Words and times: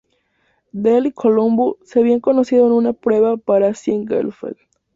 Dell 0.71 1.05
y 1.05 1.11
Columbo 1.11 1.77
se 1.83 1.99
habían 1.99 2.21
conocido 2.21 2.65
en 2.65 2.71
una 2.71 2.91
prueba 2.93 3.37
para 3.37 3.75
Ziegfeld. 3.75 4.57